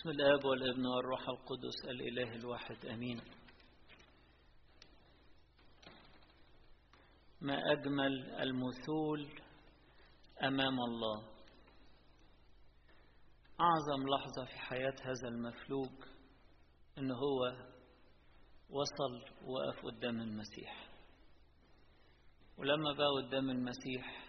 بسم 0.00 0.08
الآب 0.10 0.44
والابن 0.44 0.86
والروح 0.86 1.28
القدس 1.28 1.84
الإله 1.84 2.34
الواحد 2.36 2.86
أمين. 2.86 3.20
ما 7.40 7.72
أجمل 7.72 8.30
المثول 8.40 9.28
أمام 10.42 10.80
الله. 10.80 11.18
أعظم 13.60 14.08
لحظة 14.08 14.44
في 14.44 14.58
حياة 14.58 14.94
هذا 15.02 15.28
المفلوج 15.28 15.92
إن 16.98 17.10
هو 17.10 17.66
وصل 18.70 19.24
وقف 19.44 19.84
قدام 19.84 20.20
المسيح. 20.20 20.88
ولما 22.58 22.92
بقى 22.92 23.26
قدام 23.26 23.50
المسيح 23.50 24.28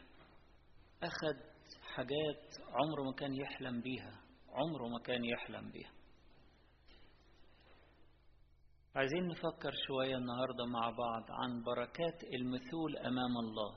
أخذ 1.03 1.35
حاجات 1.81 2.55
عمره 2.67 3.03
ما 3.03 3.13
كان 3.17 3.33
يحلم 3.33 3.81
بيها. 3.81 4.20
عمره 4.51 4.87
ما 4.87 4.99
كان 4.99 5.25
يحلم 5.25 5.71
بيها. 5.71 5.91
عايزين 8.95 9.27
نفكر 9.27 9.71
شوية 9.87 10.15
النهاردة 10.17 10.65
مع 10.65 10.89
بعض 10.89 11.23
عن 11.29 11.63
بركات 11.63 12.23
المثول 12.23 12.97
أمام 12.97 13.37
الله. 13.37 13.75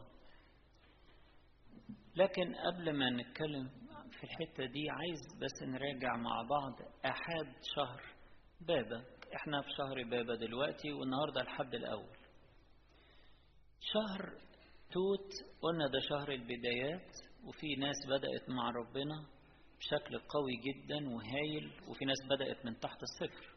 لكن 2.17 2.55
قبل 2.55 2.93
ما 2.99 3.11
نتكلم 3.11 3.69
في 4.11 4.25
الحتة 4.25 4.65
دي 4.67 4.91
عايز 4.91 5.21
بس 5.43 5.63
نراجع 5.63 6.17
مع 6.17 6.43
بعض 6.43 6.73
أحد 7.07 7.53
شهر 7.77 8.03
بابا. 8.61 9.05
إحنا 9.37 9.63
في 9.63 9.69
شهر 9.79 10.03
بابا 10.03 10.35
دلوقتي 10.35 10.93
والنهاردة 10.93 11.41
الحد 11.41 11.75
الأول. 11.75 12.17
شهر 13.81 14.39
توت 14.93 15.31
قلنا 15.63 15.87
ده 15.89 16.01
شهر 16.01 16.33
البدايات 16.33 17.11
وفي 17.45 17.77
ناس 17.77 17.97
بدأت 18.09 18.51
مع 18.51 18.71
ربنا. 18.71 19.34
بشكل 19.85 20.19
قوي 20.19 20.57
جدا 20.57 21.09
وهايل 21.15 21.73
وفي 21.89 22.05
ناس 22.05 22.17
بدأت 22.31 22.67
من 22.67 22.81
تحت 22.81 23.03
الصفر. 23.03 23.55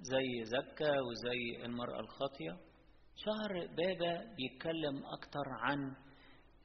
زي 0.00 0.44
زكا 0.44 1.00
وزي 1.00 1.64
المرأة 1.64 2.00
الخاطية. 2.00 2.56
شهر 3.16 3.66
بابا 3.66 4.34
بيتكلم 4.34 5.06
أكتر 5.06 5.48
عن 5.60 5.96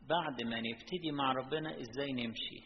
بعد 0.01 0.41
ما 0.41 0.61
نبتدي 0.61 1.11
مع 1.11 1.31
ربنا 1.31 1.79
إزاي 1.81 2.11
نمشي. 2.11 2.59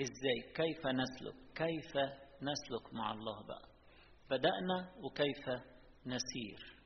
إزاي 0.00 0.52
كيف 0.54 0.86
نسلك 0.86 1.34
كيف 1.54 1.96
نسلك 2.42 2.94
مع 2.94 3.12
الله 3.12 3.46
بقى. 3.46 3.68
بدأنا 4.30 4.94
وكيف 5.02 5.48
نسير. 6.06 6.76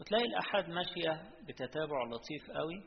وتلاقي 0.00 0.24
الأحد 0.24 0.68
ماشية 0.68 1.30
بتتابع 1.48 2.04
لطيف 2.04 2.50
قوي. 2.50 2.82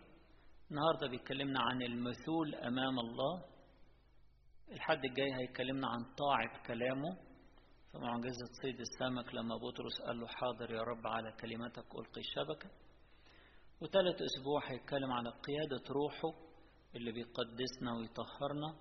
النهاردة 0.72 1.08
بيتكلمنا 1.08 1.59
عن 1.62 1.81
المثول 1.81 2.56
أمام 2.56 3.00
الله. 3.00 3.50
الحد 4.72 5.05
الجاي 5.05 5.33
هيكلمنا 5.33 5.88
عن 5.88 6.03
طاعة 6.03 6.64
كلامه. 6.67 7.17
فمعجزة 7.94 8.45
صيد 8.61 8.80
السمك 8.80 9.33
لما 9.36 9.55
بطرس 9.55 10.02
قال 10.08 10.19
له 10.19 10.28
حاضر 10.28 10.73
يا 10.73 10.81
رب 10.81 11.08
على 11.08 11.31
كلمتك 11.41 11.95
ألقي 11.95 12.22
الشبكة 12.22 12.69
وثالث 13.81 14.22
أسبوع 14.22 14.72
هيتكلم 14.72 15.11
على 15.11 15.30
قيادة 15.30 15.83
روحه 15.89 16.33
اللي 16.95 17.11
بيقدسنا 17.11 17.94
ويطهرنا 17.97 18.75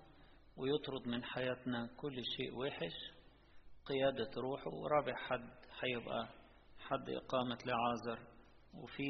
ويطرد 0.56 1.08
من 1.08 1.24
حياتنا 1.24 1.86
كل 1.97 2.25
شيء 2.36 2.54
وحش. 2.58 2.92
قيادة 3.84 4.30
روحه 4.36 4.70
ورابع 4.70 5.14
حد 5.16 5.50
هيبقى 5.82 6.28
حد 6.78 7.08
إقامة 7.10 7.58
لعازر. 7.66 8.27
وفي 8.75 9.08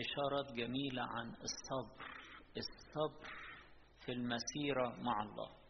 إشارات 0.00 0.52
جميلة 0.52 1.02
عن 1.02 1.28
الصبر 1.28 2.04
الصبر 2.56 3.28
في 4.04 4.12
المسيرة 4.12 5.02
مع 5.02 5.22
الله. 5.22 5.63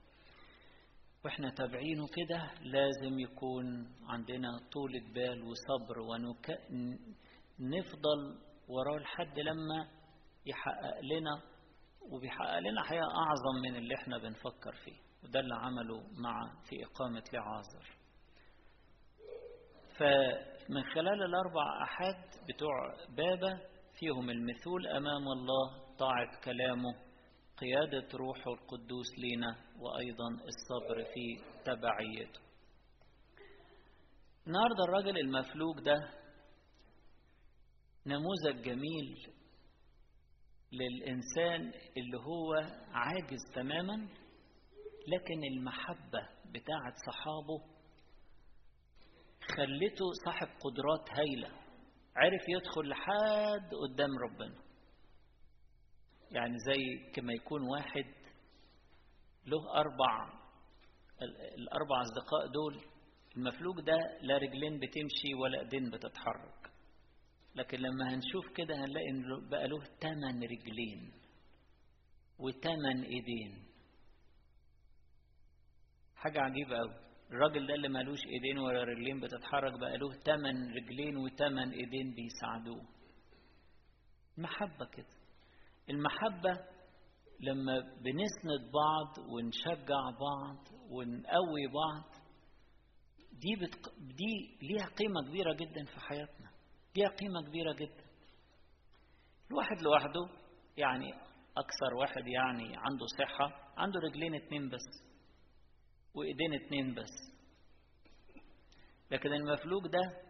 وإحنا 1.25 1.51
تابعينه 1.51 2.07
كده 2.09 2.51
لازم 2.63 3.19
يكون 3.19 3.93
عندنا 4.09 4.49
طولة 4.73 5.01
بال 5.15 5.43
وصبر 5.43 5.99
ونك... 6.01 6.51
نفضل 7.61 8.39
وراه 8.69 8.99
لحد 8.99 9.39
لما 9.39 9.89
يحقق 10.47 11.01
لنا 11.01 11.43
وبيحقق 12.13 12.59
لنا 12.59 12.83
حياة 12.83 13.03
أعظم 13.05 13.61
من 13.63 13.77
اللي 13.77 13.95
إحنا 13.95 14.19
بنفكر 14.19 14.73
فيه 14.85 14.97
وده 15.25 15.41
اللي 15.41 15.55
عمله 15.55 16.01
مع 16.23 16.53
في 16.69 16.85
إقامة 16.85 17.23
لعازر. 17.33 17.89
فمن 19.99 20.85
خلال 20.85 21.23
الأربع 21.23 21.83
أحد 21.83 22.25
بتوع 22.49 22.95
بابا 23.09 23.61
فيهم 23.99 24.31
المثول 24.31 24.87
أمام 24.87 25.29
الله 25.29 25.95
طاعة 25.99 26.41
كلامه 26.45 26.95
قيادة 27.57 28.09
روحه 28.19 28.51
القدوس 28.53 29.07
لينا 29.19 29.57
وأيضا 29.79 30.29
الصبر 30.29 31.05
في 31.15 31.43
تبعيته. 31.65 32.41
النهاردة 34.47 34.85
الراجل 34.85 35.19
المفلوج 35.19 35.81
ده 35.81 36.11
نموذج 38.07 38.63
جميل 38.63 39.35
للإنسان 40.73 41.73
اللي 41.97 42.17
هو 42.19 42.55
عاجز 42.93 43.41
تماما 43.55 44.09
لكن 45.09 45.45
المحبة 45.53 46.29
بتاعة 46.47 46.95
صحابه 47.07 47.59
خلته 49.57 50.05
صاحب 50.25 50.47
قدرات 50.47 51.19
هايلة 51.19 51.49
عرف 52.17 52.43
يدخل 52.49 52.89
لحد 52.89 53.71
قدام 53.75 54.11
ربنا. 54.19 54.64
يعني 56.35 56.59
زي 56.59 57.13
كما 57.13 57.33
يكون 57.33 57.63
واحد 57.63 58.05
له 59.47 59.75
أربع 59.75 60.33
الأربع 61.59 62.01
أصدقاء 62.03 62.47
دول 62.53 62.81
المفلوج 63.37 63.81
ده 63.81 63.99
لا 64.23 64.39
رجلين 64.39 64.79
بتمشي 64.81 65.35
ولا 65.35 65.61
إيدين 65.61 65.91
بتتحرك. 65.91 66.71
لكن 67.55 67.79
لما 67.79 68.15
هنشوف 68.15 68.53
كده 68.57 68.75
هنلاقي 68.85 69.09
إن 69.11 69.49
بقى 69.51 69.69
له 69.69 69.85
تمن 70.01 70.43
رجلين 70.43 71.13
وتمن 72.39 73.03
إيدين. 73.03 73.65
حاجة 76.17 76.41
عجيبة 76.41 76.79
أوي. 76.81 76.95
الراجل 77.31 77.67
ده 77.67 77.75
اللي 77.75 77.89
مالوش 77.89 78.19
إيدين 78.27 78.59
ولا 78.59 78.85
رجلين 78.85 79.21
بتتحرك 79.21 79.81
بقى 79.81 79.99
له 79.99 80.15
تمن 80.25 80.75
رجلين 80.75 81.17
وتمن 81.17 81.71
إيدين 81.73 82.15
بيساعدوه. 82.15 82.85
محبة 84.39 84.87
كده. 84.93 85.24
المحبة 85.91 86.65
لما 87.41 87.81
بنسند 87.81 88.73
بعض 88.73 89.19
ونشجع 89.29 90.11
بعض 90.21 90.59
ونقوي 90.91 91.67
بعض 91.75 92.05
دي 93.33 93.57
بتق... 93.67 93.95
دي 93.99 94.59
ليها 94.63 94.87
قيمة 94.87 95.23
كبيرة 95.29 95.53
جدا 95.53 95.85
في 95.85 96.01
حياتنا 96.01 96.51
ليها 96.97 97.09
قيمة 97.09 97.43
كبيرة 97.49 97.73
جدا. 97.73 98.05
الواحد 99.51 99.83
لوحده 99.83 100.29
يعني 100.77 101.13
أكثر 101.57 101.95
واحد 102.01 102.27
يعني 102.27 102.77
عنده 102.77 103.07
صحة 103.19 103.73
عنده 103.77 104.01
رجلين 104.01 104.35
اتنين 104.35 104.69
بس 104.69 105.05
وإيدين 106.15 106.55
اتنين 106.55 106.95
بس. 106.95 107.35
لكن 109.11 109.33
المفلوج 109.33 109.83
ده 109.87 110.23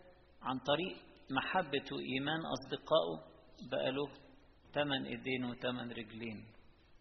عن 0.42 0.58
طريق 0.58 0.96
محبة 1.30 1.84
وإيمان 1.92 2.40
أصدقائه 2.46 3.34
بقى 3.70 3.92
له 3.92 4.23
تمن 4.74 5.04
ايدين 5.06 5.44
وتمن 5.44 5.90
رجلين 5.92 6.44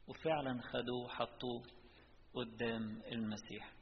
وفعلا 0.07 0.61
خدوه 0.61 1.05
وحطوه 1.05 1.63
قدام 2.33 3.01
المسيح. 3.11 3.73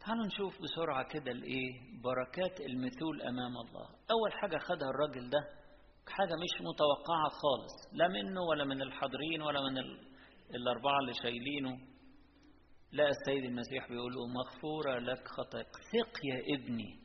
تعالوا 0.00 0.26
نشوف 0.26 0.62
بسرعة 0.62 1.08
كده 1.08 1.30
الإيه؟ 1.30 1.72
بركات 2.02 2.60
المثول 2.60 3.22
أمام 3.22 3.56
الله. 3.56 3.88
أول 4.10 4.32
حاجة 4.32 4.58
خدها 4.58 4.88
الراجل 4.90 5.30
ده 5.30 5.38
حاجة 6.08 6.34
مش 6.34 6.60
متوقعة 6.60 7.28
خالص 7.28 7.72
لا 7.94 8.08
منه 8.08 8.40
ولا 8.42 8.64
من 8.64 8.82
الحاضرين 8.82 9.42
ولا 9.42 9.60
من 9.60 9.78
ال... 9.78 10.06
الأربعة 10.54 10.98
اللي 11.00 11.12
شايلينه. 11.22 11.78
لا 12.92 13.08
السيد 13.08 13.44
المسيح 13.44 13.88
بيقول 13.88 14.12
له 14.14 14.26
مغفورة 14.26 14.98
لك 14.98 15.28
خطاك 15.28 15.66
ثق 15.92 16.20
يا 16.24 16.54
ابني 16.56 17.00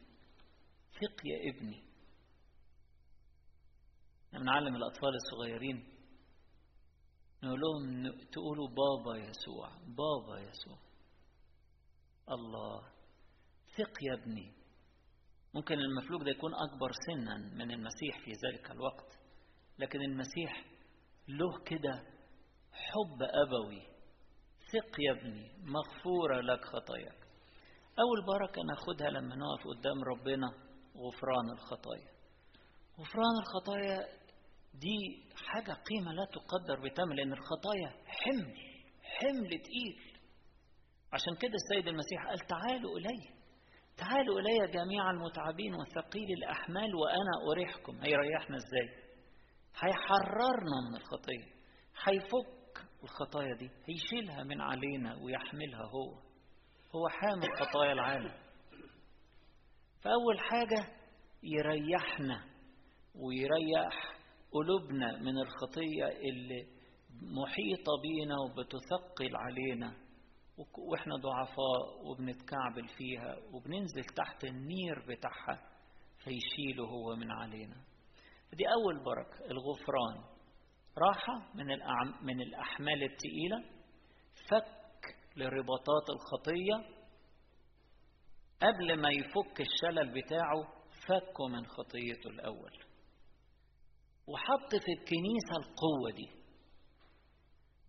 ثق 0.94 1.25
يا 1.25 1.50
ابني. 1.52 1.91
بنعلم 4.33 4.75
الأطفال 4.75 5.16
الصغيرين 5.16 5.88
نقول 7.44 7.60
لهم 7.60 8.12
تقولوا 8.31 8.68
بابا 8.68 9.18
يسوع 9.18 9.69
بابا 9.69 10.39
يسوع. 10.39 10.78
الله 12.31 12.81
ثق 13.78 14.04
يا 14.04 14.13
ابني. 14.13 14.54
ممكن 15.54 15.80
المفلوج 15.80 16.24
ده 16.24 16.30
يكون 16.31 16.51
أكبر 16.56 16.92
سنا 17.07 17.38
من 17.38 17.72
المسيح 17.72 18.19
في 18.25 18.31
ذلك 18.31 18.72
الوقت 18.72 19.19
لكن 19.80 20.01
المسيح 20.01 20.66
له 21.28 21.63
كده 21.66 22.04
حب 22.72 23.22
أبوي. 23.22 23.81
ثق 24.72 24.95
يا 25.00 25.12
ابني 25.12 25.51
مغفورة 25.63 26.42
لك 26.42 26.66
خطاياك. 26.66 27.28
أول 28.00 28.25
بركة 28.28 28.62
ناخدها 28.62 29.10
لما 29.10 29.36
نقف 29.36 29.68
قدام 29.68 30.04
ربنا 30.04 30.48
غفران 30.98 31.50
الخطايا. 31.51 32.12
غفران 33.00 33.36
الخطايا 33.39 34.20
دي 34.73 35.23
حاجة 35.45 35.71
قيمة 35.71 36.12
لا 36.13 36.25
تقدر 36.25 36.79
بثمن 36.79 37.15
لأن 37.15 37.33
الخطايا 37.33 37.89
حمل 38.06 38.56
حمل 39.03 39.50
تقيل. 39.50 40.18
عشان 41.13 41.35
كده 41.35 41.53
السيد 41.53 41.88
المسيح 41.88 42.25
قال 42.27 42.39
تعالوا 42.39 42.97
إلي 42.97 43.41
تعالوا 43.97 44.39
إلي 44.39 44.71
جميع 44.71 45.12
المتعبين 45.12 45.73
والثقيل 45.73 46.27
الأحمال 46.38 46.95
وأنا 46.95 47.51
أريحكم. 47.51 47.97
هيريحنا 48.01 48.56
إزاي؟ 48.57 48.89
هيحررنا 49.83 50.77
من 50.89 50.95
الخطية. 50.97 51.45
هيفك 52.03 52.88
الخطايا 53.03 53.56
دي 53.56 53.69
هيشيلها 53.88 54.44
من 54.44 54.62
علينا 54.62 55.15
ويحملها 55.15 55.83
هو. 55.85 56.12
هو 56.95 57.09
حامل 57.09 57.47
خطايا 57.59 57.91
العالم. 57.94 58.33
فأول 60.01 60.39
حاجة 60.39 60.85
يريحنا 61.44 62.44
ويريح 63.15 64.20
قلوبنا 64.51 65.18
من 65.18 65.38
الخطية 65.38 66.06
اللي 66.06 66.68
محيطة 67.21 67.92
بينا 68.01 68.36
وبتثقل 68.39 69.36
علينا. 69.36 69.94
وإحنا 70.77 71.15
ضعفاء 71.15 72.06
وبنتكعبل 72.06 72.88
فيها 72.98 73.36
وبننزل 73.53 74.03
تحت 74.03 74.44
النير 74.44 75.00
بتاعها 75.07 75.69
فيشيله 76.24 76.83
هو 76.83 77.15
من 77.15 77.31
علينا. 77.31 77.75
دي 78.53 78.63
أول 78.68 79.03
بركة 79.03 79.45
الغفران. 79.51 80.31
راحة 80.97 81.54
من 81.56 81.65
من 82.21 82.42
الأحمال 82.42 83.04
الثقيلة 83.04 83.63
فك 84.50 85.15
لرباطات 85.36 86.09
الخطية. 86.09 87.01
قبل 88.62 89.01
ما 89.01 89.09
يفك 89.09 89.62
الشلل 89.62 90.21
بتاعه 90.21 90.63
فكه 91.07 91.47
من 91.47 91.65
خطيته 91.65 92.30
الأول. 92.30 92.91
وحط 94.27 94.69
في 94.75 94.91
الكنيسة 94.91 95.56
القوة 95.57 96.12
دي. 96.12 96.29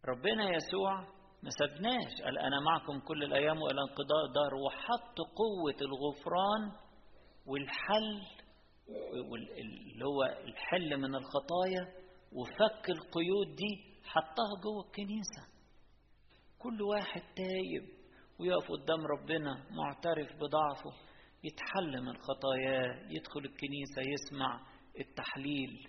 ربنا 0.08 0.54
يسوع 0.54 1.00
ما 1.42 1.50
سبناش 1.50 2.22
قال 2.24 2.38
أنا 2.38 2.60
معكم 2.60 3.00
كل 3.00 3.22
الأيام 3.22 3.62
وإلى 3.62 3.80
انقضاء 3.80 4.24
الدهر. 4.28 4.54
وحط 4.54 5.16
قوة 5.18 5.76
الغفران 5.82 6.72
والحل 7.46 8.22
اللي 9.58 10.04
هو 10.04 10.22
الحل 10.44 10.96
من 10.96 11.14
الخطايا 11.14 12.02
وفك 12.32 12.90
القيود 12.90 13.54
دي 13.56 14.00
حطها 14.04 14.60
جوه 14.62 14.86
الكنيسة. 14.86 15.52
كل 16.58 16.82
واحد 16.82 17.20
تايب 17.20 17.88
ويقف 18.40 18.70
قدام 18.70 19.00
ربنا 19.06 19.66
معترف 19.70 20.36
بضعفه 20.36 20.90
يتحل 21.44 22.02
من 22.02 22.16
خطاياه 22.16 23.06
يدخل 23.10 23.40
الكنيسة 23.40 24.02
يسمع 24.12 24.66
التحليل. 25.00 25.88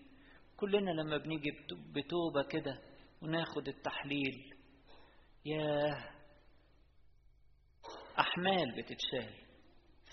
كلنا 0.63 0.91
لما 0.91 1.17
بنيجي 1.17 1.51
بتوبة 1.95 2.43
كده 2.49 2.81
وناخد 3.21 3.67
التحليل 3.67 4.53
ياه! 5.45 6.09
أحمال 8.19 8.71
بتتشال. 8.77 9.33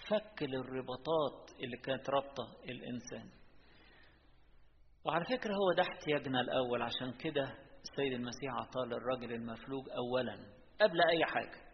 فك 0.09 0.43
للرباطات 0.43 1.51
اللي 1.63 1.77
كانت 1.77 2.11
رابطة 2.11 2.57
الإنسان. 2.65 3.31
وعلى 5.05 5.25
فكرة 5.25 5.55
هو 5.55 5.73
ده 5.77 5.83
احتياجنا 5.83 6.41
الأول. 6.41 6.83
عشان 6.83 7.13
كده 7.13 7.43
السيد 7.83 8.13
المسيح 8.13 8.53
عطاه 8.55 8.85
للرجل 8.85 9.33
المفلوج 9.33 9.85
أولا 9.91 10.35
قبل 10.81 11.01
أي 11.01 11.25
حاجة. 11.25 11.71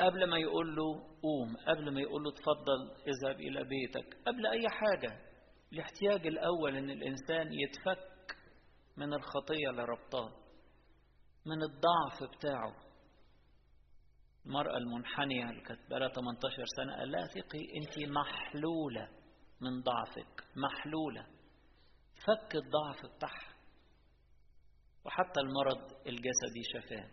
قبل 0.00 0.30
ما 0.30 0.38
يقول 0.38 0.76
له 0.76 0.94
قوم 1.22 1.56
قبل 1.68 1.90
ما 1.94 2.00
يقول 2.00 2.22
له 2.22 2.30
تفضل 2.30 2.90
اذهب 3.08 3.40
إلى 3.40 3.64
بيتك 3.64 4.16
قبل 4.26 4.46
أي 4.46 4.68
حاجة. 4.68 5.29
الاحتياج 5.72 6.26
الأول 6.26 6.76
إن 6.76 6.90
الإنسان 6.90 7.48
يتفك 7.52 8.36
من 8.96 9.14
الخطية 9.14 9.70
اللي 9.70 9.84
ربطاه 9.84 10.32
من 11.46 11.62
الضعف 11.62 12.36
بتاعه. 12.36 12.76
المرأة 14.46 14.76
المنحنية 14.76 15.50
اللي 15.50 15.60
كانت 15.60 15.90
بقالها 15.90 16.08
18 16.08 16.64
سنة 16.76 16.96
قال 16.96 17.10
لها 17.10 17.26
ثقي 17.26 17.58
أنت 17.76 18.08
محلولة 18.08 19.08
من 19.60 19.82
ضعفك 19.82 20.44
محلولة. 20.56 21.26
فك 22.26 22.54
الضعف 22.54 23.16
بتاعها. 23.16 23.54
وحتى 25.04 25.40
المرض 25.40 25.92
الجسدي 26.06 26.62
شفاه. 26.72 27.10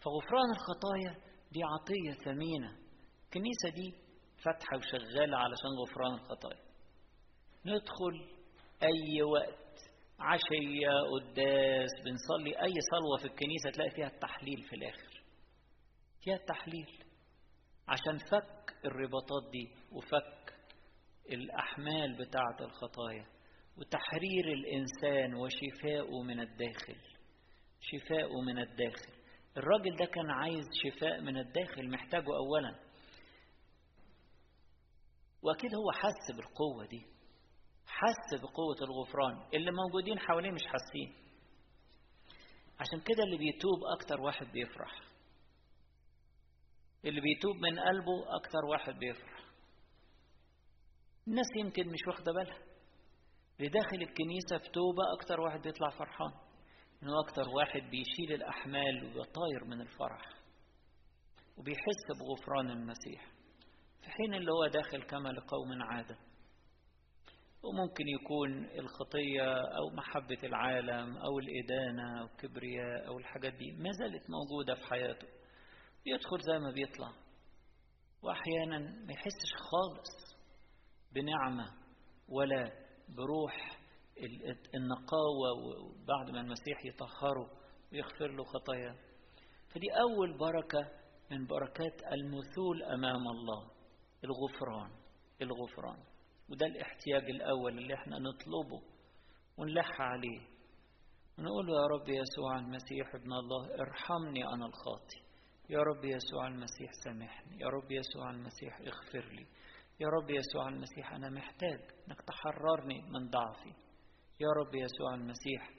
فغفران 0.00 0.50
الخطايا 0.50 1.26
دي 1.52 1.60
عطية 1.64 2.24
ثمينة. 2.24 2.78
الكنيسة 3.24 3.68
دي 3.74 3.94
فاتحة 4.44 4.76
وشغالة 4.76 5.36
علشان 5.36 5.70
غفران 5.82 6.14
الخطايا. 6.14 6.65
ندخل 7.66 8.28
أي 8.82 9.22
وقت. 9.22 9.66
عشية 10.20 10.90
قداس 11.12 11.90
بنصلي 12.04 12.62
أي 12.62 12.74
صلوة 12.90 13.16
في 13.18 13.24
الكنيسة 13.24 13.70
تلاقي 13.70 13.90
فيها 13.90 14.06
التحليل 14.06 14.62
في 14.62 14.76
الآخر. 14.76 15.22
فيها 16.20 16.34
التحليل. 16.36 17.04
عشان 17.88 18.18
فك 18.18 18.74
الرباطات 18.84 19.50
دي 19.52 19.68
وفك 19.92 20.54
الأحمال 21.30 22.14
بتاعة 22.18 22.56
الخطايا 22.60 23.26
وتحرير 23.76 24.52
الإنسان 24.52 25.34
وشفاؤه 25.34 26.22
من 26.22 26.40
الداخل. 26.40 26.96
شفاؤه 27.80 28.40
من 28.40 28.58
الداخل. 28.58 29.12
الراجل 29.56 29.96
ده 29.96 30.04
كان 30.04 30.30
عايز 30.30 30.64
شفاء 30.84 31.20
من 31.20 31.36
الداخل 31.38 31.90
محتاجه 31.90 32.36
أولا. 32.36 32.80
وأكيد 35.42 35.74
هو 35.74 35.92
حس 35.92 36.36
بالقوة 36.36 36.86
دي. 36.86 37.15
حس 37.96 38.40
بقوة 38.40 38.76
الغفران. 38.82 39.48
اللي 39.54 39.70
موجودين 39.72 40.18
حواليه 40.18 40.50
مش 40.50 40.62
حاسين. 40.66 41.14
عشان 42.80 43.00
كده 43.00 43.24
اللي 43.24 43.36
بيتوب 43.36 43.78
أكتر 43.96 44.20
واحد 44.20 44.46
بيفرح. 44.52 45.00
اللي 47.04 47.20
بيتوب 47.20 47.56
من 47.56 47.78
قلبه 47.78 48.36
أكتر 48.36 48.64
واحد 48.70 48.94
بيفرح. 48.98 49.40
الناس 51.28 51.46
يمكن 51.56 51.88
مش 51.88 51.98
واخدة 52.08 52.32
بالها. 52.32 52.58
اللي 53.58 53.68
داخل 53.70 53.96
الكنيسة 54.02 54.58
في 54.58 54.68
توبة 54.70 55.02
أكتر 55.20 55.40
واحد 55.40 55.62
بيطلع 55.62 55.90
فرحان. 55.90 56.32
إنه 57.02 57.12
أكتر 57.26 57.48
واحد 57.48 57.80
بيشيل 57.80 58.32
الأحمال 58.32 59.04
ويطاير 59.04 59.64
من 59.64 59.80
الفرح. 59.80 60.28
وبيحس 61.56 62.04
بغفران 62.20 62.70
المسيح. 62.70 63.30
في 64.00 64.10
حين 64.10 64.34
اللي 64.34 64.52
هو 64.52 64.66
داخل 64.66 65.02
كما 65.02 65.28
لقوم 65.28 65.82
عادة 65.82 66.25
وممكن 67.68 68.04
يكون 68.08 68.64
الخطية 68.64 69.54
أو 69.54 69.90
محبة 69.90 70.38
العالم 70.44 71.16
أو 71.16 71.38
الإدانة 71.38 72.20
أو 72.20 72.26
الكبرياء 72.26 73.06
أو 73.06 73.18
الحاجات 73.18 73.52
دي 73.52 73.72
ما 73.72 73.90
زالت 73.92 74.30
موجودة 74.30 74.74
في 74.74 74.86
حياته. 74.90 75.26
يدخل 76.06 76.40
زي 76.40 76.58
ما 76.58 76.70
بيطلع. 76.70 77.12
وأحيانا 78.22 78.78
ما 78.78 79.12
يحسش 79.12 79.54
خالص 79.56 80.36
بنعمة 81.12 81.66
ولا 82.28 82.72
بروح 83.08 83.78
النقاوة 84.74 85.48
بعد 86.08 86.30
ما 86.30 86.40
المسيح 86.40 86.84
يطهره 86.84 87.50
ويغفر 87.92 88.26
له 88.26 88.44
خطاياه 88.44 88.96
فدي 89.74 89.86
أول 90.00 90.38
بركة 90.38 90.90
من 91.30 91.46
بركات 91.46 92.02
المثول 92.12 92.82
أمام 92.82 93.28
الله. 93.28 93.70
الغفران. 94.24 94.90
الغفران. 95.42 96.15
وده 96.48 96.66
الاحتياج 96.66 97.30
الأول 97.30 97.78
اللي 97.78 97.94
إحنا 97.94 98.18
نطلبه 98.18 98.82
ونلح 99.58 100.00
عليه. 100.00 100.40
ونقول 101.38 101.68
يا 101.68 101.86
رب 101.86 102.08
يسوع 102.08 102.58
المسيح 102.58 103.14
ابن 103.14 103.32
الله 103.32 103.74
ارحمني 103.80 104.44
أنا 104.54 104.66
الخاطي 104.66 105.20
يا 105.70 105.78
رب 105.78 106.04
يسوع 106.04 106.46
المسيح 106.46 106.90
سامحني. 107.04 107.60
يا 107.60 107.66
رب 107.66 107.92
يسوع 107.92 108.30
المسيح 108.30 108.80
اغفر 108.80 109.28
لي. 109.32 109.46
يا 110.00 110.08
رب 110.08 110.30
يسوع 110.30 110.68
المسيح 110.68 111.12
أنا 111.12 111.30
محتاج 111.30 111.80
أنك 112.08 112.22
تحررني 112.22 113.02
من 113.02 113.30
ضعفي. 113.30 113.72
يا 114.40 114.48
رب 114.60 114.74
يسوع 114.74 115.14
المسيح 115.14 115.70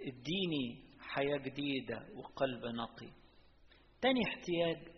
اديني 0.00 0.82
حياة 1.00 1.36
جديدة 1.38 2.06
وقلب 2.16 2.64
نقي. 2.66 3.12
تاني 4.02 4.20
احتياج 4.28 4.88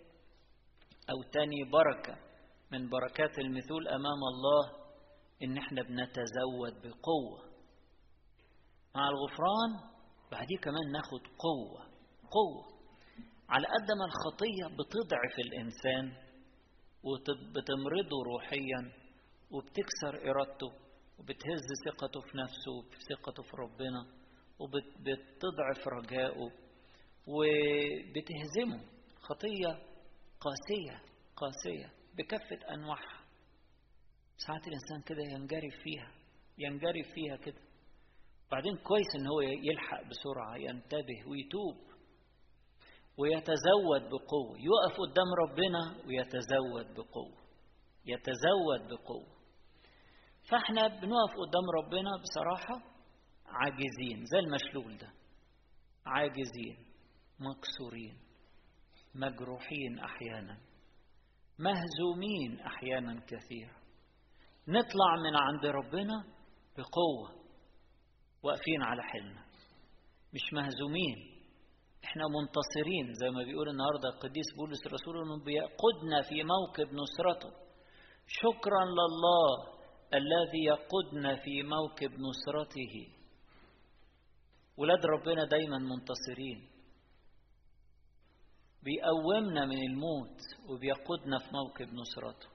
أو 1.10 1.22
تاني 1.32 1.64
بركة 1.72 2.29
من 2.72 2.88
بركات 2.88 3.38
المثول 3.38 3.88
أمام 3.88 4.20
الله 4.32 4.80
إن 5.42 5.58
إحنا 5.58 5.82
بنتزود 5.82 6.74
بقوة. 6.82 7.50
مع 8.94 9.08
الغفران 9.08 9.90
بعديه 10.32 10.58
كمان 10.58 10.92
ناخد 10.92 11.20
قوة. 11.38 11.82
قوة. 12.30 12.80
على 13.48 13.66
قد 13.66 13.92
ما 13.98 14.04
الخطية 14.04 14.76
بتضعف 14.76 15.38
الإنسان 15.38 16.12
وبتمرضه 17.02 18.24
روحيا 18.26 18.92
وبتكسر 19.50 20.30
إرادته 20.30 20.72
وبتهز 21.18 21.66
ثقته 21.84 22.20
في 22.20 22.36
نفسه 22.38 22.72
وثقته 22.72 23.42
في 23.42 23.56
ربنا 23.56 24.06
وبتضعف 24.58 25.88
رجائه 25.88 26.50
وبتهزمه. 27.26 28.84
خطية 29.20 29.82
قاسية 30.40 31.02
قاسية. 31.36 31.99
بكافة 32.22 32.74
أنواعها. 32.74 33.20
ساعات 34.46 34.68
الإنسان 34.68 35.00
كده 35.06 35.22
ينجرف 35.22 35.82
فيها 35.82 36.12
ينجرف 36.58 37.06
فيها 37.14 37.36
كده. 37.36 37.60
بعدين 38.52 38.76
كويس 38.76 39.06
إن 39.20 39.26
هو 39.26 39.40
يلحق 39.40 40.02
بسرعة 40.02 40.56
ينتبه 40.56 41.28
ويتوب 41.28 41.90
ويتزود 43.18 44.02
بقوة. 44.10 44.58
يقف 44.58 44.96
قدام 45.00 45.26
ربنا 45.42 46.06
ويتزود 46.06 46.94
بقوة 46.94 47.40
يتزود 48.06 48.88
بقوة. 48.90 49.40
فإحنا 50.50 50.88
بنقف 50.88 51.32
قدام 51.42 51.66
ربنا 51.78 52.10
بصراحة 52.22 52.82
عاجزين 53.46 54.24
زي 54.24 54.38
المشلول 54.38 54.98
ده. 54.98 55.12
عاجزين 56.06 56.86
مكسورين 57.38 58.18
مجروحين 59.14 59.98
أحيانا. 59.98 60.69
مهزومين 61.60 62.60
أحيانا 62.60 63.20
كثيرا. 63.26 63.80
نطلع 64.68 65.16
من 65.16 65.36
عند 65.36 65.66
ربنا 65.66 66.24
بقوة 66.76 67.40
واقفين 68.42 68.82
على 68.82 69.02
حلنا 69.02 69.44
مش 70.34 70.52
مهزومين 70.52 71.40
إحنا 72.04 72.22
منتصرين 72.28 73.14
زي 73.14 73.30
ما 73.30 73.42
بيقول 73.44 73.68
النهارده 73.68 74.08
القديس 74.08 74.46
بولس 74.56 74.86
الرسول 74.86 75.22
إنه 75.22 75.44
بيقودنا 75.44 76.22
في 76.22 76.42
موكب 76.42 76.94
نصرته. 76.94 77.50
شكرا 78.26 78.84
لله 78.84 79.80
الذي 80.14 80.64
يقودنا 80.64 81.36
في 81.36 81.62
موكب 81.62 82.10
نصرته. 82.20 83.08
ولاد 84.76 85.06
ربنا 85.06 85.44
دايما 85.44 85.78
منتصرين. 85.78 86.69
بيقومنا 88.82 89.66
من 89.66 89.82
الموت 89.82 90.38
وبيقودنا 90.68 91.38
في 91.38 91.48
موكب 91.52 91.94
نصرته. 91.94 92.48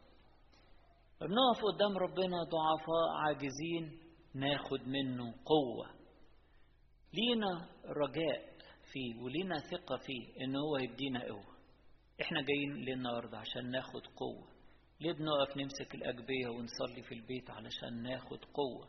فبنقف 1.20 1.63
قدام 1.74 1.98
ربنا 1.98 2.38
ضعفاء 2.44 3.10
عاجزين 3.25 4.00
ناخد 4.36 4.88
منه 4.88 5.34
قوة. 5.46 5.89
لينا 7.13 7.70
رجاء 7.86 8.55
فيه 8.91 9.22
ولينا 9.24 9.58
ثقة 9.60 9.98
فيه 9.98 10.44
إن 10.44 10.55
هو 10.55 10.77
يدينا 10.77 11.24
قوة. 11.27 11.55
إحنا 12.22 12.41
جايين 12.41 12.74
للنهاردة 12.86 13.38
عشان 13.38 13.72
ناخد 13.72 14.01
قوة. 14.15 14.55
ليه 15.01 15.12
بنقف 15.13 15.58
نمسك 15.58 15.96
الأجبية 15.96 16.48
ونصلي 16.48 17.01
في 17.03 17.15
البيت 17.15 17.50
علشان 17.50 18.01
ناخد 18.03 18.39
قوة؟ 18.53 18.88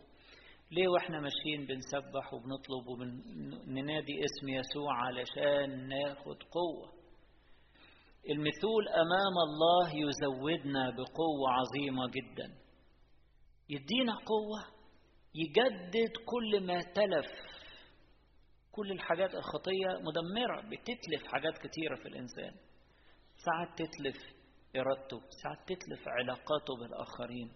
ليه 0.70 0.88
وإحنا 0.88 1.20
ماشيين 1.20 1.66
بنسبح 1.66 2.34
وبنطلب 2.34 2.86
وبننادي 2.88 4.24
اسم 4.24 4.48
يسوع 4.48 4.92
علشان 4.94 5.88
ناخد 5.88 6.42
قوة؟ 6.42 6.95
المثول 8.30 8.88
أمام 8.88 9.34
الله 9.48 10.08
يزودنا 10.08 10.90
بقوة 10.90 11.50
عظيمة 11.50 12.06
جدا. 12.06 12.54
يدينا 13.68 14.14
قوة 14.14 14.64
يجدد 15.34 16.12
كل 16.26 16.66
ما 16.66 16.82
تلف. 16.82 17.26
كل 18.72 18.92
الحاجات 18.92 19.34
الخطية 19.34 19.88
مدمرة 19.88 20.60
بتتلف 20.70 21.32
حاجات 21.32 21.58
كتيرة 21.58 21.96
في 21.96 22.08
الإنسان. 22.08 22.54
ساعات 23.36 23.68
تتلف 23.78 24.16
إرادته 24.76 25.20
ساعات 25.42 25.58
تتلف 25.68 26.08
علاقاته 26.08 26.76
بالآخرين. 26.80 27.52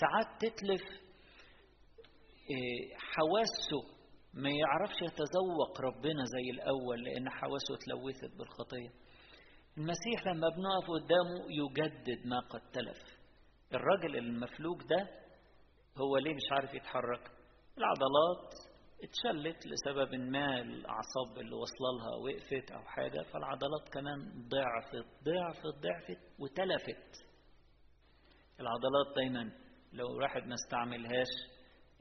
ساعات 0.00 0.26
تتلف 0.40 0.82
حواسه 2.96 3.96
ما 4.34 4.50
يعرفش 4.50 4.96
يتذوق 5.02 5.80
ربنا 5.80 6.24
زي 6.24 6.50
الأول 6.50 7.04
لأن 7.04 7.30
حواسه 7.30 7.74
اتلوثت 7.74 8.36
بالخطية. 8.38 9.06
المسيح 9.78 10.26
لما 10.26 10.48
بنقف 10.48 10.90
قدامه 10.90 11.46
يجدد 11.50 12.26
ما 12.26 12.40
قد 12.40 12.60
تلف. 12.72 12.98
الراجل 13.74 14.16
المفلوج 14.16 14.82
ده 14.82 15.08
هو 15.96 16.16
ليه 16.16 16.34
مش 16.34 16.52
عارف 16.52 16.74
يتحرك؟ 16.74 17.30
العضلات 17.78 18.54
اتشلت 19.04 19.66
لسبب 19.66 20.14
ما 20.14 20.60
الأعصاب 20.60 21.38
اللي 21.38 21.54
واصلة 21.56 21.90
لها 21.98 22.16
وقفت 22.24 22.70
أو 22.70 22.82
حاجة 22.82 23.22
فالعضلات 23.22 23.88
كمان 23.92 24.48
ضعفت 24.48 25.06
ضعفت 25.24 25.66
ضعفت 25.82 26.40
وتلفت. 26.40 27.26
العضلات 28.60 29.16
دايما 29.16 29.52
لو 29.92 30.06
الواحد 30.06 30.42
ما 30.46 30.54
استعملهاش 30.54 31.28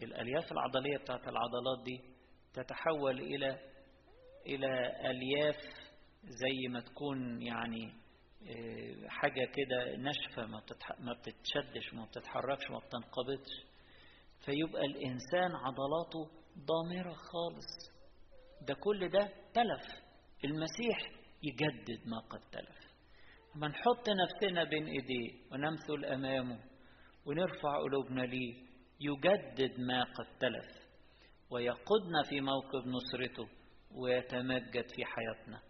الألياف 0.03 0.51
العضلية 0.51 0.97
بتاعت 0.97 1.27
العضلات 1.27 1.83
دي 1.85 1.99
تتحول 2.53 3.19
إلى 3.19 3.59
إلى 4.45 4.91
ألياف 5.11 5.84
زي 6.27 6.67
ما 6.69 6.79
تكون 6.79 7.41
يعني 7.41 7.93
حاجة 9.07 9.45
كده 9.45 9.95
ناشفة 9.97 10.45
ما 10.45 10.61
ما 10.99 11.13
بتتشدش 11.13 11.93
ما 11.93 12.05
بتتحركش 12.05 12.69
ما 12.71 12.79
بتنقبضش. 12.79 13.65
فيبقى 14.45 14.85
الإنسان 14.85 15.51
عضلاته 15.55 16.29
ضامرة 16.65 17.13
خالص. 17.13 17.95
ده 18.67 18.73
كل 18.73 19.09
ده 19.09 19.29
تلف. 19.53 20.03
المسيح 20.45 20.97
يجدد 21.43 22.07
ما 22.07 22.19
قد 22.19 22.39
تلف. 22.51 22.85
لما 23.55 23.67
نحط 23.67 24.09
نفسنا 24.09 24.63
بين 24.63 24.85
إيديه 24.85 25.31
ونمثل 25.51 26.05
أمامه 26.05 26.59
ونرفع 27.25 27.77
قلوبنا 27.83 28.21
ليه 28.21 28.55
يجدد 28.99 29.79
ما 29.79 30.03
قد 30.03 30.37
تلف. 30.39 30.85
ويقودنا 31.49 32.23
في 32.29 32.41
موكب 32.41 32.87
نصرته 32.87 33.47
ويتمجد 33.91 34.85
في 34.95 35.05
حياتنا. 35.05 35.61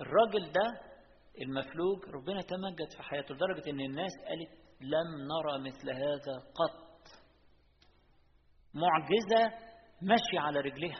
الراجل 0.00 0.52
ده 0.52 0.80
المفلوج 1.42 2.04
ربنا 2.04 2.40
تمجد 2.42 2.90
في 2.96 3.02
حياته 3.02 3.34
لدرجة 3.34 3.70
إن 3.70 3.80
الناس 3.80 4.10
قالت 4.28 4.50
لم 4.80 5.08
نرى 5.32 5.58
مثل 5.68 5.90
هذا 5.90 6.34
قط. 6.54 7.08
معجزة 8.74 9.56
ماشية 10.02 10.40
على 10.40 10.60
رجليها. 10.60 10.98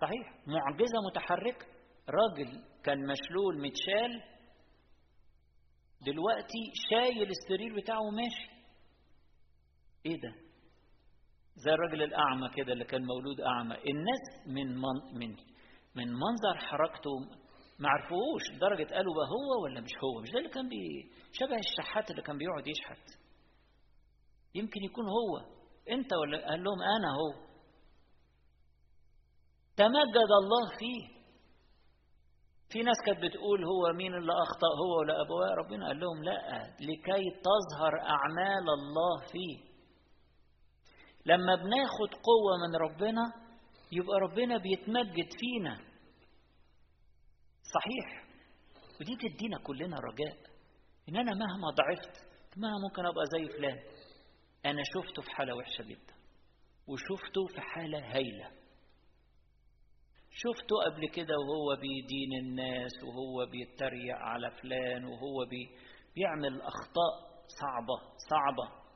صحيح 0.00 0.46
معجزة 0.46 0.98
متحركة. 1.10 1.66
راجل 2.08 2.64
كان 2.84 2.98
مشلول 3.06 3.62
متشال 3.62 4.22
دلوقتي 6.00 6.72
شايل 6.90 7.30
السرير 7.30 7.76
بتاعه 7.80 8.00
وماشي. 8.00 8.50
إيه 10.06 10.20
ده؟ 10.20 10.34
زي 11.56 11.70
الراجل 11.72 12.02
الأعمى 12.02 12.48
كده 12.56 12.72
اللي 12.72 12.84
كان 12.84 13.04
مولود 13.04 13.40
أعمى. 13.40 13.74
الناس 13.74 14.46
من 14.46 14.66
من 14.76 15.18
من, 15.18 15.36
من 15.94 16.12
منظر 16.12 16.58
حركته 16.58 17.10
ما 17.78 17.88
عرفوهوش 17.88 18.42
لدرجة 18.54 18.94
قالوا 18.94 19.14
بقى 19.14 19.26
هو 19.26 19.64
ولا 19.64 19.80
مش 19.80 19.90
هو؟ 20.04 20.20
مش 20.20 20.30
ده 20.30 20.38
اللي 20.38 20.50
كان 20.50 20.68
بي 20.68 21.10
شبه 21.32 21.56
الشحات 21.58 22.10
اللي 22.10 22.22
كان 22.22 22.38
بيقعد 22.38 22.66
يشحت. 22.66 23.18
يمكن 24.54 24.84
يكون 24.84 25.04
هو. 25.08 25.38
انت 25.90 26.12
ولا 26.12 26.48
قال 26.48 26.64
لهم 26.64 26.82
أنا 26.82 27.08
هو. 27.12 27.46
تمجد 29.76 30.30
الله 30.42 30.76
فيه. 30.78 31.16
في 32.70 32.82
ناس 32.82 32.96
كانت 33.06 33.18
بتقول 33.24 33.64
هو 33.64 33.92
مين 33.92 34.14
اللي 34.14 34.32
أخطأ 34.32 34.66
هو 34.84 34.98
ولا 35.00 35.20
ابواه 35.22 35.54
ربنا 35.54 35.86
قال 35.86 36.00
لهم 36.00 36.24
لا 36.24 36.62
لكي 36.80 37.24
تظهر 37.42 38.00
أعمال 38.00 38.68
الله 38.78 39.26
فيه. 39.32 39.66
لما 41.26 41.54
بناخد 41.54 42.10
قوة 42.28 42.56
من 42.68 42.76
ربنا 42.76 43.22
يبقى 43.92 44.18
ربنا 44.20 44.58
بيتمجد 44.58 45.28
فينا. 45.40 45.95
صحيح. 47.74 48.24
ودي 49.00 49.16
تدينا 49.16 49.58
كلنا 49.58 49.96
رجاء 49.96 50.36
إن 51.08 51.16
أنا 51.16 51.32
مهما 51.34 51.70
ضعفت 51.70 52.26
ما 52.56 52.68
ممكن 52.88 53.06
أبقى 53.06 53.24
زي 53.32 53.58
فلان 53.58 53.78
أنا 54.66 54.82
شفته 54.94 55.22
في 55.22 55.30
حالة 55.30 55.56
وحشة 55.56 55.82
جدا 55.84 56.14
وشفته 56.86 57.46
في 57.54 57.60
حالة 57.60 57.98
هايلة. 58.14 58.50
شفته 60.30 60.76
قبل 60.86 61.08
كده 61.08 61.34
وهو 61.38 61.80
بيدين 61.80 62.32
الناس 62.40 62.92
وهو 63.04 63.46
بيتريق 63.50 64.16
على 64.16 64.50
فلان 64.50 65.04
وهو 65.04 65.44
بي 65.50 65.68
بيعمل 66.14 66.60
أخطاء 66.62 67.44
صعبة 67.60 68.16
صعبة. 68.30 68.86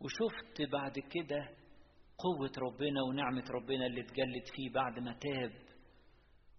وشفت 0.00 0.70
بعد 0.72 0.92
كده 0.98 1.48
قوة 2.18 2.52
ربنا 2.58 3.02
ونعمة 3.02 3.44
ربنا 3.50 3.86
اللي 3.86 4.00
اتجلت 4.00 4.48
فيه 4.56 4.70
بعد 4.74 4.98
ما 4.98 5.12
تاب. 5.20 5.73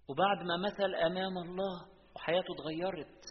وبعد 0.07 0.37
ما 0.43 0.57
مثل 0.57 0.95
أمام 0.95 1.37
الله 1.37 1.87
وحياته 2.15 2.53
اتغيرت 2.53 3.23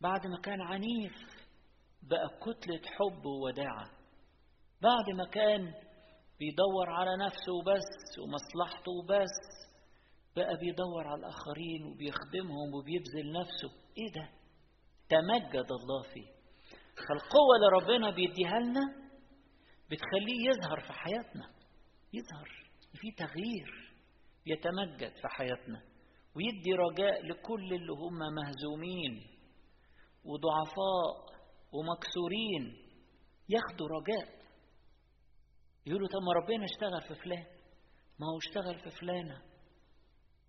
بعد 0.00 0.26
ما 0.26 0.40
كان 0.42 0.60
عنيف 0.60 1.12
بقى 2.02 2.28
كتلة 2.40 2.80
حب 2.96 3.26
ووداعة 3.26 3.90
بعد 4.82 5.10
ما 5.16 5.24
كان 5.24 5.74
بيدور 6.38 6.90
على 6.90 7.16
نفسه 7.26 7.52
وبس 7.52 8.18
ومصلحته 8.18 8.92
وبس 8.92 9.36
بقى 10.36 10.56
بيدور 10.56 11.06
على 11.06 11.18
الآخرين 11.20 11.84
وبيخدمهم 11.84 12.74
وبيبذل 12.74 13.32
نفسه. 13.32 13.70
إيه 13.98 14.12
ده؟ 14.14 14.28
تمجد 15.08 15.66
الله 15.72 16.02
فيه. 16.02 16.26
فالقوة 16.96 17.56
اللي 17.56 17.68
ربنا 17.82 18.10
بيديها 18.10 18.60
لنا 18.60 18.80
بتخليه 19.90 20.48
يظهر 20.48 20.80
في 20.80 20.92
حياتنا. 20.92 21.50
يظهر 22.12 22.48
في 22.94 23.10
تغيير. 23.18 23.85
يتمجد 24.46 25.12
في 25.12 25.28
حياتنا 25.28 25.82
ويدي 26.36 26.72
رجاء 26.72 27.26
لكل 27.26 27.74
اللي 27.74 27.92
هم 27.92 28.18
مهزومين 28.34 29.26
وضعفاء 30.24 31.36
ومكسورين 31.72 32.86
ياخدوا 33.48 33.88
رجاء. 33.88 34.36
يقولوا 35.86 36.08
طب 36.08 36.22
ما 36.26 36.32
ربنا 36.32 36.64
اشتغل 36.64 37.02
في 37.08 37.22
فلان 37.22 37.46
ما 38.20 38.26
هو 38.26 38.38
اشتغل 38.38 38.78
في 38.78 38.90
فلانة. 39.00 39.42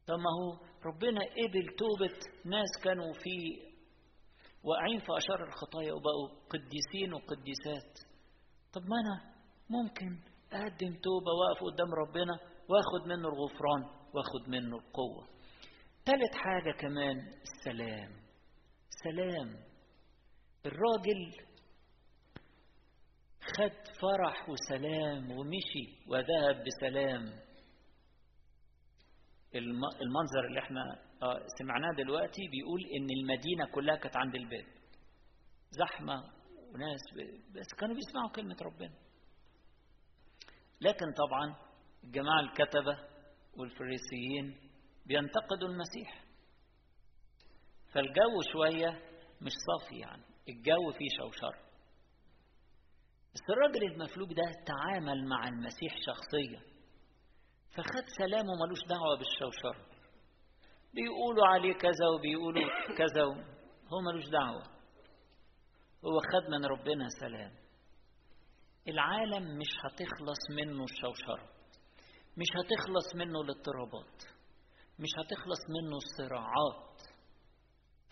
طب 0.07 0.15
ما 0.19 0.29
هو 0.39 0.65
ربنا 0.85 1.21
قبل 1.21 1.75
توبة 1.77 2.19
ناس 2.45 2.69
كانوا 2.83 3.13
في 3.13 3.67
واقعين 4.63 4.99
في 4.99 5.17
أشر 5.17 5.43
الخطايا 5.43 5.93
وبقوا 5.93 6.29
قديسين 6.49 7.13
وقديسات. 7.13 7.93
طب 8.73 8.81
ما 8.81 8.95
أنا 8.99 9.35
ممكن 9.69 10.19
أقدم 10.53 10.93
توبة 11.01 11.31
وأقف 11.39 11.63
قدام 11.63 11.93
ربنا 11.93 12.56
وآخد 12.69 13.07
منه 13.07 13.27
الغفران 13.27 13.83
وآخد 14.13 14.49
منه 14.49 14.75
القوة. 14.77 15.27
ثالث 16.05 16.33
حاجة 16.35 16.71
كمان 16.71 17.17
السلام. 17.41 18.11
سلام. 19.03 19.63
الراجل 20.65 21.47
خد 23.57 23.97
فرح 24.01 24.49
وسلام 24.49 25.31
ومشي 25.31 26.07
وذهب 26.07 26.63
بسلام. 26.65 27.47
المنظر 30.01 30.45
اللي 30.47 30.59
إحنا 30.59 30.81
سمعناه 31.59 31.93
دلوقتي 31.97 32.41
بيقول 32.47 32.81
إن 32.85 33.09
المدينة 33.19 33.65
كلها 33.71 33.95
كانت 33.95 34.17
عند 34.17 34.35
الباب. 34.35 34.65
زحمة 35.71 36.23
وناس 36.73 36.99
بس 37.55 37.73
كانوا 37.79 37.95
بيسمعوا 37.95 38.29
كلمة 38.35 38.57
ربنا. 38.61 38.93
لكن 40.81 41.05
طبعا 41.13 41.66
الجماعة 42.03 42.39
الكتبة 42.39 42.97
والفريسيين 43.57 44.69
بينتقدوا 45.05 45.67
المسيح. 45.69 46.23
فالجو 47.93 48.41
شوية 48.53 48.89
مش 49.41 49.51
صافي 49.67 49.99
يعني 49.99 50.23
الجو 50.49 50.91
فيه 50.91 51.07
شوشرة 51.17 51.67
بس 53.33 53.41
الراجل 53.49 53.83
المفلوج 53.93 54.33
ده 54.33 54.51
تعامل 54.65 55.27
مع 55.27 55.47
المسيح 55.47 55.95
شخصيا 56.05 56.61
فخد 57.71 58.05
سلامه 58.17 58.53
ملوش 58.65 58.79
دعوة 58.89 59.17
بالشوشرة 59.17 59.85
بيقولوا 60.93 61.47
عليه 61.47 61.73
كذا 61.73 62.07
وبيقولوا 62.15 62.69
كذا 62.97 63.23
هو 63.93 63.99
ملوش 64.11 64.29
دعوة. 64.29 64.63
هو 66.05 66.19
خد 66.19 66.49
من 66.49 66.65
ربنا 66.65 67.07
سلام. 67.19 67.51
العالم 68.87 69.57
مش 69.57 69.67
هتخلص 69.85 70.39
منه 70.51 70.83
الشوشرة 70.83 71.49
مش 72.37 72.47
هتخلص 72.55 73.15
منه 73.15 73.41
الاضطرابات 73.41 74.23
مش 74.99 75.09
هتخلص 75.19 75.59
منه 75.69 75.95
الصراعات. 75.97 76.97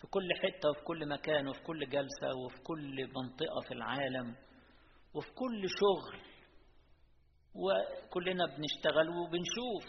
في 0.00 0.06
كل 0.06 0.28
حتة 0.42 0.70
وفي 0.70 0.80
كل 0.84 1.08
مكان 1.08 1.48
وفي 1.48 1.62
كل 1.62 1.88
جلسة 1.88 2.36
وفي 2.44 2.58
كل 2.62 3.06
منطقة 3.06 3.60
في 3.68 3.74
العالم 3.74 4.36
وفي 5.14 5.30
كل 5.34 5.66
شغل 5.80 6.20
وكلنا 7.54 8.46
بنشتغل 8.46 9.08
وبنشوف 9.08 9.84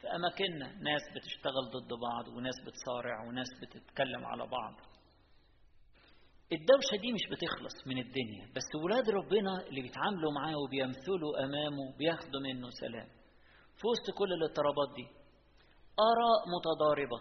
في 0.00 0.06
أماكننا 0.08 0.66
ناس 0.82 1.02
بتشتغل 1.16 1.64
ضد 1.74 1.92
بعض 2.00 2.28
وناس 2.28 2.54
بتصارع 2.66 3.28
وناس 3.28 3.48
بتتكلم 3.62 4.24
على 4.24 4.46
بعض. 4.46 4.74
الدوشة 6.52 6.96
دي 7.02 7.12
مش 7.12 7.22
بتخلص 7.30 7.86
من 7.86 7.98
الدنيا 7.98 8.46
بس 8.56 8.68
ولاد 8.84 9.10
ربنا 9.10 9.66
اللي 9.66 9.82
بيتعاملوا 9.82 10.32
معاه 10.32 10.56
وبيمثلوا 10.58 11.44
أمامه 11.44 11.96
بياخدوا 11.98 12.40
منه 12.40 12.68
سلام. 12.70 13.21
في 13.82 13.88
وسط 13.88 14.18
كل 14.18 14.32
الاضطرابات 14.32 14.94
دي. 14.96 15.06
آراء 16.10 16.40
متضاربة 16.54 17.18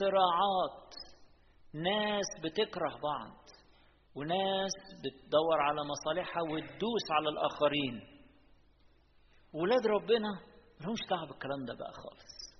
صراعات 0.00 0.94
ناس 1.74 2.26
بتكره 2.44 2.90
بعض 3.02 3.36
وناس 4.14 4.72
بتدور 5.04 5.60
على 5.60 5.80
مصالحها 5.84 6.42
وتدوس 6.42 7.06
على 7.10 7.28
الآخرين. 7.28 8.18
ولاد 9.52 9.86
ربنا 9.86 10.28
ملهمش 10.80 10.98
دعوة 11.10 11.26
بالكلام 11.26 11.64
ده 11.64 11.74
بقى 11.74 11.92
خالص. 11.92 12.58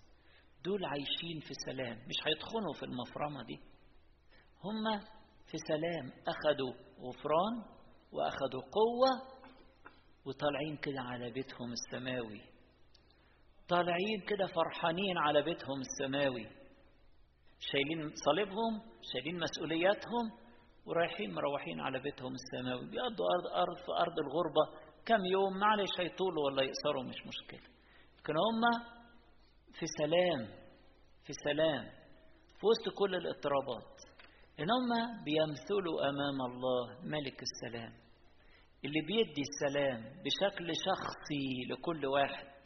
دول 0.65 0.85
عايشين 0.85 1.41
في 1.41 1.55
سلام 1.67 1.97
مش 2.09 2.17
هيدخلوا 2.27 2.75
في 2.75 2.83
المفرمة 2.85 3.43
دي. 3.43 3.61
هم 4.65 5.01
في 5.47 5.57
سلام 5.69 6.13
أخدوا 6.29 6.73
غفران 7.01 7.79
وأخدوا 8.13 8.63
قوة 8.63 9.39
وطالعين 10.27 10.77
كده 10.77 11.01
على 11.01 11.31
بيتهم 11.31 11.73
السماوي. 11.73 12.58
طالعين 13.69 14.21
كده 14.29 14.47
فرحانين 14.47 15.19
على 15.19 15.43
بيتهم 15.43 15.81
السماوي. 15.81 16.47
شايلين 17.61 18.11
صليبهم 18.27 18.83
شايلين 19.13 19.41
مسؤولياتهم 19.41 20.27
ورايحين 20.87 21.35
مروحين 21.35 21.81
على 21.81 21.99
بيتهم 21.99 22.33
السماوي. 22.35 22.91
بيقضوا 22.91 23.27
أرض, 23.35 23.47
أرض 23.47 23.77
في 23.77 23.93
أرض 23.93 24.19
الغربة. 24.19 24.89
كم 25.07 25.25
يوم؟ 25.33 25.59
معلش 25.59 26.01
هيطولوا 26.01 26.45
ولا 26.45 26.63
يقصروا 26.63 27.03
مش 27.03 27.27
مشكلة. 27.27 27.69
لكن 28.19 28.35
هم 28.37 28.61
في 29.79 29.87
سلام 29.99 30.47
في 31.25 31.33
سلام 31.33 31.85
في 32.59 32.67
وسط 32.67 32.95
كل 32.99 33.15
الاضطرابات. 33.15 33.99
إن 34.61 34.71
هم 34.71 34.91
بيمثلوا 35.25 36.09
أمام 36.09 36.53
الله 36.53 37.01
ملك 37.03 37.43
السلام. 37.43 37.93
اللي 38.85 39.01
بيدي 39.01 39.43
السلام 39.51 40.01
بشكل 40.23 40.73
شخصي 40.87 41.65
لكل 41.71 42.07
واحد 42.07 42.58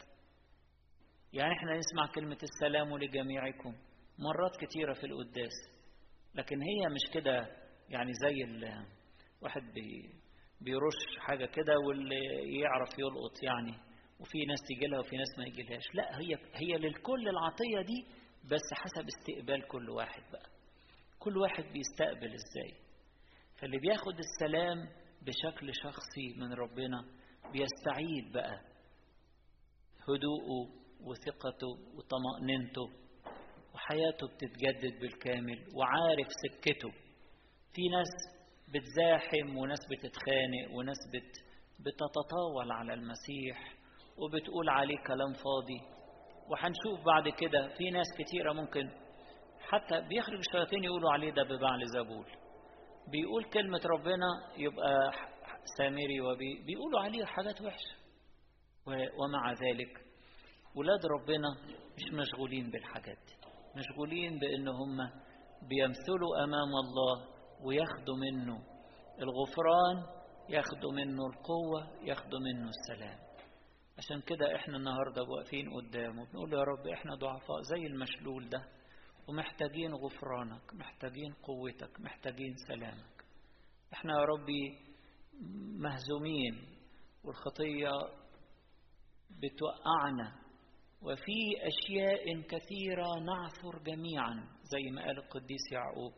يعني 1.33 1.53
إحنا 1.53 1.77
نسمع 1.77 2.07
كلمة 2.15 2.37
السلام 2.43 2.97
لجميعكم 2.97 3.75
مرات 4.19 4.55
كتيرة 4.65 4.93
في 4.93 5.05
القداس 5.05 5.53
لكن 6.35 6.61
هي 6.61 6.89
مش 6.89 7.13
كده 7.13 7.47
يعني 7.89 8.11
زي 8.13 8.69
واحد 9.41 9.61
بي 9.73 10.09
بيرش 10.61 11.17
حاجة 11.19 11.45
كده 11.45 11.79
واللي 11.87 12.59
يعرف 12.59 12.99
يلقط 12.99 13.43
يعني 13.43 13.73
وفي 14.19 14.45
ناس 14.45 14.59
تيجي 14.67 14.87
لها 14.87 14.99
وفي 14.99 15.17
ناس 15.17 15.37
ما 15.37 15.45
يجيلهاش 15.45 15.83
لا 15.93 16.19
هي 16.19 16.35
هي 16.53 16.77
للكل 16.77 17.29
العطية 17.29 17.81
دي 17.81 18.05
بس 18.43 18.61
حسب 18.73 19.07
استقبال 19.07 19.67
كل 19.67 19.89
واحد 19.89 20.23
بقى 20.31 20.49
كل 21.19 21.37
واحد 21.37 21.63
بيستقبل 21.63 22.33
إزاي؟ 22.33 22.73
فاللي 23.55 23.77
بياخد 23.77 24.13
السلام 24.19 24.77
بشكل 25.21 25.71
شخصي 25.83 26.33
من 26.37 26.53
ربنا 26.53 27.05
بيستعيد 27.53 28.31
بقى 28.33 28.61
هدوءه 30.07 30.82
وثقته 31.05 31.67
وطمأنينته 31.95 32.89
وحياته 33.73 34.27
بتتجدد 34.27 34.99
بالكامل 34.99 35.59
وعارف 35.75 36.27
سكته. 36.43 36.89
في 37.73 37.81
ناس 37.89 38.07
بتزاحم 38.73 39.57
وناس 39.57 39.79
بتتخانق 39.91 40.71
وناس 40.77 40.97
بت 41.13 41.31
بتتطاول 41.79 42.71
على 42.71 42.93
المسيح 42.93 43.73
وبتقول 44.17 44.69
عليه 44.69 44.97
كلام 45.07 45.33
فاضي. 45.33 45.93
وهنشوف 46.49 47.05
بعد 47.05 47.29
كده 47.29 47.67
في 47.77 47.89
ناس 47.89 48.07
كتيرة 48.17 48.53
ممكن 48.53 48.89
حتى 49.59 50.01
بيخرج 50.01 50.37
الشياطين 50.39 50.83
يقولوا 50.83 51.11
عليه 51.11 51.31
ده 51.31 51.43
ببعل 51.43 51.85
زبول. 51.87 52.25
بيقول 53.11 53.43
كلمة 53.43 53.81
ربنا 53.85 54.27
يبقى 54.57 55.11
سامري 55.77 56.21
وبيقولوا 56.21 56.99
عليه 56.99 57.25
حاجات 57.25 57.61
وحشة. 57.61 57.95
ومع 59.19 59.53
ذلك 59.53 60.01
ولاد 60.75 61.05
ربنا 61.05 61.49
مش 61.95 62.13
مشغولين 62.13 62.69
بالحاجات 62.69 63.17
دي. 63.17 63.33
مشغولين 63.75 64.39
بأن 64.39 64.67
هم 64.67 64.97
بيمثلوا 65.69 66.43
أمام 66.43 66.71
الله 66.83 67.27
وياخدوا 67.65 68.15
منه 68.17 68.63
الغفران 69.21 70.23
ياخدوا 70.49 70.91
منه 70.91 71.25
القوة 71.27 72.03
ياخدوا 72.03 72.39
منه 72.39 72.69
السلام. 72.69 73.19
عشان 73.97 74.21
كده 74.21 74.55
إحنا 74.55 74.77
النهاردة 74.77 75.23
واقفين 75.23 75.73
قدامه 75.73 76.25
بنقول 76.25 76.53
يا 76.53 76.63
رب 76.63 76.87
إحنا 76.87 77.15
ضعفاء 77.15 77.61
زي 77.61 77.87
المشلول 77.87 78.49
ده 78.49 78.63
ومحتاجين 79.27 79.93
غفرانك 79.93 80.73
محتاجين 80.73 81.33
قوتك 81.33 81.99
محتاجين 81.99 82.55
سلامك. 82.67 83.23
إحنا 83.93 84.13
يا 84.13 84.25
ربي 84.25 84.79
مهزومين 85.79 86.67
والخطية 87.23 87.91
بتوقعنا 89.29 90.42
وفي 91.03 91.67
أشياء 91.67 92.41
كثيرة 92.41 93.19
نعثر 93.19 93.83
جميعا 93.83 94.47
زي 94.63 94.91
ما 94.91 95.01
قال 95.05 95.17
القديس 95.17 95.71
يعقوب 95.71 96.13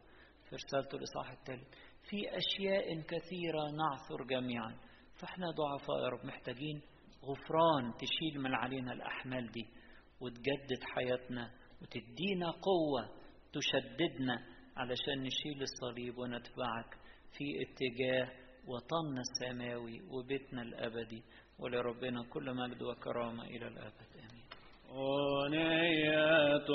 في 0.50 0.56
رسالته 0.56 0.96
الإصحاح 0.98 1.32
الثالث 1.32 1.68
في 2.10 2.18
أشياء 2.38 3.02
كثيرة 3.02 3.64
نعثر 3.78 4.24
جميعا. 4.30 4.76
فإحنا 5.16 5.52
ضعفاء 5.52 6.00
يا 6.04 6.08
رب 6.10 6.26
محتاجين 6.26 6.82
غفران 7.24 7.94
تشيل 7.98 8.42
من 8.42 8.56
علينا 8.56 8.94
الأحمال 8.94 9.52
دي 9.52 9.66
وتجدد 10.22 10.84
حياتنا 10.96 11.52
وتدينا 11.82 12.52
قوة 12.52 13.10
تشددنا 13.54 14.46
علشان 14.78 15.24
نشيل 15.24 15.62
الصليب 15.62 16.18
ونتبعك 16.18 16.98
في 17.38 17.44
اتجاه 17.62 18.32
وطننا 18.68 19.22
السماوي 19.22 20.02
وبيتنا 20.10 20.62
الأبدي. 20.62 21.24
ولربنا 21.60 22.24
كل 22.30 22.54
مجد 22.56 22.82
وكرامة 22.82 23.44
إلى 23.44 23.68
الأبد. 23.68 24.15
أنية 24.92 26.68